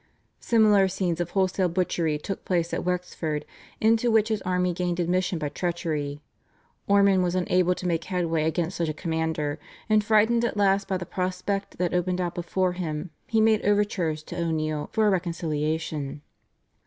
[0.39, 3.45] Similar scenes of wholesale butchery took place at Wexford,
[3.79, 6.21] into which his army gained admission by treachery.
[6.87, 10.97] Ormond was unable to make headway against such a commander, and frightened at last by
[10.97, 16.23] the prospect that opened out before him, he made overtures to O'Neill for a reconciliation.